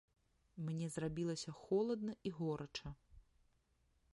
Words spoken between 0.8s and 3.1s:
зрабілася холадна і горача.